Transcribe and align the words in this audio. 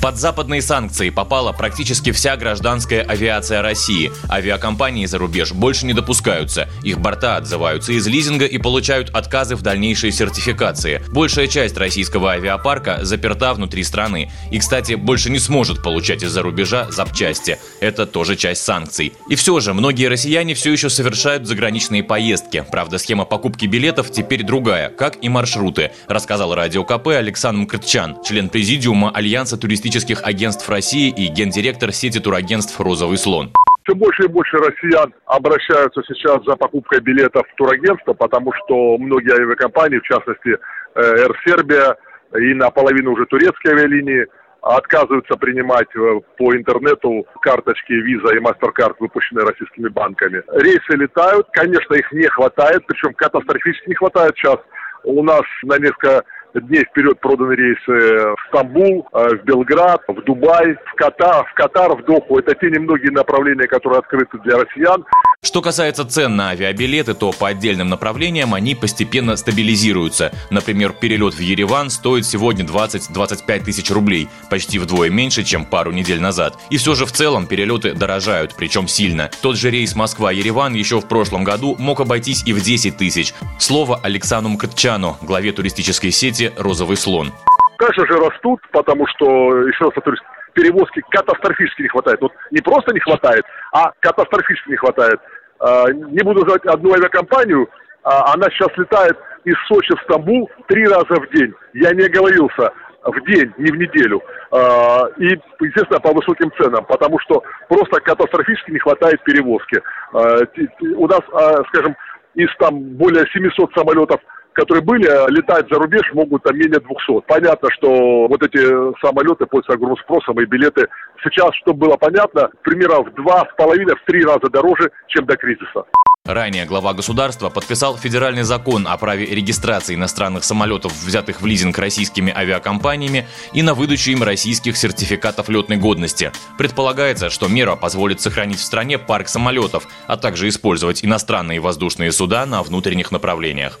Под 0.00 0.16
западные 0.16 0.62
санкции 0.62 1.10
попала 1.10 1.52
практически 1.52 2.10
вся 2.10 2.34
гражданская 2.38 3.02
авиация 3.02 3.60
России. 3.60 4.10
Авиакомпании 4.30 5.04
за 5.04 5.18
рубеж 5.18 5.52
больше 5.52 5.84
не 5.84 5.92
допускаются. 5.92 6.70
Их 6.82 6.98
борта 6.98 7.36
отзываются 7.36 7.92
из 7.92 8.06
лизинга 8.06 8.46
и 8.46 8.56
получают 8.56 9.10
отказы 9.10 9.56
в 9.56 9.62
дальнейшей 9.62 10.10
сертификации. 10.10 11.02
Большая 11.12 11.48
часть 11.48 11.76
российского 11.76 12.32
авиапарка 12.32 13.00
заперта 13.02 13.52
внутри 13.52 13.84
страны. 13.84 14.32
И, 14.50 14.58
кстати, 14.58 14.94
больше 14.94 15.28
не 15.28 15.38
сможет 15.38 15.82
получать 15.82 16.22
из-за 16.22 16.40
рубежа 16.40 16.90
запчасти. 16.90 17.58
Это 17.80 18.06
тоже 18.06 18.36
часть 18.36 18.62
санкций. 18.62 19.12
И 19.28 19.34
все 19.34 19.60
же, 19.60 19.74
многие 19.74 20.06
россияне 20.06 20.54
все 20.54 20.72
еще 20.72 20.88
совершают 20.88 21.46
заграничные 21.46 22.02
поездки. 22.02 22.64
Правда, 22.72 22.96
схема 22.96 23.26
покупки 23.26 23.66
билетов 23.66 24.10
теперь 24.10 24.44
другая, 24.44 24.88
как 24.88 25.22
и 25.22 25.28
маршруты, 25.28 25.92
рассказал 26.08 26.54
Радио 26.54 26.84
КП 26.84 27.08
Александр 27.08 27.64
Мкртчан, 27.64 28.22
член 28.24 28.48
президиума 28.48 29.10
Альянса 29.10 29.58
туристических 29.58 29.89
туристических 29.90 30.22
агентств 30.24 30.68
России 30.68 31.10
и 31.10 31.26
гендиректор 31.26 31.92
сети 31.92 32.20
турагентств 32.20 32.80
«Розовый 32.80 33.18
слон». 33.18 33.52
Все 33.82 33.94
больше 33.94 34.24
и 34.24 34.28
больше 34.28 34.56
россиян 34.58 35.12
обращаются 35.26 36.00
сейчас 36.06 36.44
за 36.44 36.54
покупкой 36.54 37.00
билетов 37.00 37.42
в 37.52 37.56
турагентство, 37.56 38.12
потому 38.12 38.52
что 38.52 38.96
многие 38.98 39.32
авиакомпании, 39.32 39.98
в 39.98 40.02
частности 40.02 40.50
э, 40.94 41.00
Air 41.00 41.32
Serbia 41.44 41.96
и 42.38 42.54
наполовину 42.54 43.12
уже 43.12 43.26
турецкие 43.26 43.72
авиалинии, 43.74 44.26
отказываются 44.62 45.34
принимать 45.36 45.88
э, 45.96 46.20
по 46.38 46.54
интернету 46.54 47.26
карточки 47.42 47.92
Visa 47.92 48.36
и 48.36 48.40
MasterCard, 48.40 48.94
выпущенные 49.00 49.44
российскими 49.44 49.88
банками. 49.88 50.42
Рейсы 50.52 50.92
летают, 50.96 51.48
конечно, 51.52 51.94
их 51.94 52.12
не 52.12 52.28
хватает, 52.28 52.86
причем 52.86 53.12
катастрофически 53.14 53.88
не 53.88 53.94
хватает 53.96 54.34
сейчас. 54.36 54.58
У 55.02 55.22
нас 55.24 55.42
на 55.64 55.78
несколько 55.78 56.22
дней 56.54 56.84
вперед 56.84 57.18
проданы 57.20 57.54
рейсы 57.54 58.34
в 58.34 58.36
Стамбул, 58.48 59.08
э, 59.12 59.36
в 59.36 59.44
Белград, 59.44 60.02
в 60.08 60.22
Дубай, 60.22 60.76
в 60.86 60.94
Катар, 60.94 61.44
в 61.46 61.54
Катар, 61.54 61.94
в 61.94 62.04
Доху. 62.04 62.38
Это 62.38 62.54
те 62.54 62.70
немногие 62.70 63.12
направления, 63.12 63.66
которые 63.66 64.00
открыты 64.00 64.38
для 64.38 64.58
россиян. 64.58 65.04
Что 65.50 65.62
касается 65.62 66.04
цен 66.04 66.36
на 66.36 66.50
авиабилеты, 66.50 67.14
то 67.14 67.32
по 67.32 67.48
отдельным 67.48 67.88
направлениям 67.88 68.54
они 68.54 68.74
постепенно 68.74 69.34
стабилизируются. 69.36 70.32
Например, 70.50 70.92
перелет 70.92 71.34
в 71.34 71.40
Ереван 71.40 71.90
стоит 71.90 72.24
сегодня 72.24 72.64
20-25 72.64 73.64
тысяч 73.64 73.90
рублей, 73.90 74.28
почти 74.48 74.78
вдвое 74.78 75.10
меньше, 75.10 75.42
чем 75.42 75.64
пару 75.64 75.92
недель 75.92 76.20
назад. 76.20 76.56
И 76.70 76.76
все 76.76 76.94
же 76.94 77.04
в 77.04 77.10
целом 77.10 77.46
перелеты 77.46 77.94
дорожают, 77.94 78.54
причем 78.54 78.86
сильно. 78.86 79.30
Тот 79.42 79.56
же 79.56 79.70
рейс 79.70 79.96
Москва-Ереван 79.96 80.74
еще 80.74 81.00
в 81.00 81.08
прошлом 81.08 81.42
году 81.42 81.74
мог 81.80 82.00
обойтись 82.00 82.46
и 82.46 82.52
в 82.52 82.62
10 82.62 82.98
тысяч. 82.98 83.34
Слово 83.58 83.98
Александру 84.02 84.52
Мкатчану, 84.52 85.16
главе 85.20 85.52
туристической 85.52 86.12
сети 86.12 86.52
«Розовый 86.58 86.96
слон». 86.96 87.32
Конечно 87.78 88.06
же 88.06 88.18
растут, 88.18 88.60
потому 88.72 89.06
что, 89.08 89.24
еще 89.66 89.84
раз 89.84 89.94
повторюсь, 89.94 90.20
перевозки 90.52 91.02
катастрофически 91.10 91.82
не 91.82 91.88
хватает. 91.88 92.20
Вот 92.20 92.32
не 92.50 92.60
просто 92.60 92.92
не 92.92 93.00
хватает, 93.00 93.44
а 93.72 93.92
катастрофически 94.00 94.70
не 94.70 94.76
хватает. 94.76 95.20
А, 95.58 95.90
не 95.92 96.22
буду 96.24 96.40
называть 96.40 96.64
одну 96.66 96.92
авиакомпанию, 96.92 97.68
а 98.02 98.32
она 98.34 98.48
сейчас 98.50 98.68
летает 98.76 99.18
из 99.44 99.54
Сочи 99.68 99.94
в 99.96 100.02
Стамбул 100.02 100.50
три 100.68 100.84
раза 100.84 101.20
в 101.20 101.30
день. 101.30 101.52
Я 101.74 101.92
не 101.92 102.04
оговорился, 102.04 102.72
в 103.02 103.20
день, 103.26 103.52
не 103.58 103.70
в 103.70 103.76
неделю. 103.76 104.22
А, 104.50 105.06
и, 105.18 105.38
естественно, 105.60 106.00
по 106.00 106.12
высоким 106.12 106.50
ценам, 106.58 106.84
потому 106.84 107.18
что 107.20 107.42
просто 107.68 108.00
катастрофически 108.00 108.72
не 108.72 108.78
хватает 108.78 109.22
перевозки. 109.24 109.80
У 110.12 111.06
нас, 111.06 111.20
скажем, 111.68 111.96
из 112.34 112.48
там 112.58 112.78
более 112.96 113.26
700 113.32 113.72
самолетов 113.74 114.20
которые 114.52 114.82
были, 114.82 115.06
летать 115.30 115.66
за 115.70 115.78
рубеж 115.78 116.02
могут 116.12 116.42
там 116.42 116.56
менее 116.56 116.80
200. 116.80 117.26
Понятно, 117.26 117.68
что 117.72 118.26
вот 118.28 118.42
эти 118.42 118.60
самолеты 119.00 119.46
пользуются 119.46 119.74
огромным 119.74 119.98
спросом, 119.98 120.40
и 120.40 120.46
билеты 120.46 120.86
сейчас, 121.22 121.50
чтобы 121.62 121.86
было 121.86 121.96
понятно, 121.96 122.50
примерно 122.62 123.02
в 123.02 123.14
два 123.14 123.48
с 123.50 123.56
половиной, 123.56 123.94
в 123.96 124.04
три 124.06 124.24
раза 124.24 124.48
дороже, 124.50 124.90
чем 125.08 125.26
до 125.26 125.36
кризиса. 125.36 125.84
Ранее 126.26 126.66
глава 126.66 126.92
государства 126.92 127.48
подписал 127.48 127.96
федеральный 127.96 128.42
закон 128.42 128.86
о 128.86 128.96
праве 128.98 129.24
регистрации 129.24 129.94
иностранных 129.94 130.44
самолетов, 130.44 130.92
взятых 130.92 131.40
в 131.40 131.46
лизинг 131.46 131.78
российскими 131.78 132.32
авиакомпаниями, 132.32 133.26
и 133.54 133.62
на 133.62 133.72
выдачу 133.72 134.10
им 134.10 134.22
российских 134.22 134.76
сертификатов 134.76 135.48
летной 135.48 135.78
годности. 135.78 136.30
Предполагается, 136.58 137.30
что 137.30 137.48
мера 137.48 137.74
позволит 137.74 138.20
сохранить 138.20 138.58
в 138.58 138.64
стране 138.64 138.98
парк 138.98 139.28
самолетов, 139.28 139.88
а 140.06 140.18
также 140.18 140.48
использовать 140.48 141.04
иностранные 141.04 141.58
воздушные 141.58 142.12
суда 142.12 142.44
на 142.44 142.62
внутренних 142.62 143.10
направлениях. 143.12 143.80